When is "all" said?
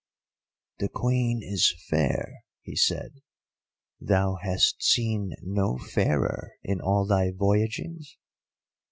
6.81-7.05